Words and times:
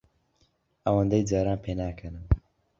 ئەوەندەی 0.85 1.27
جاران 1.29 1.59
پێناکەنم. 1.65 2.25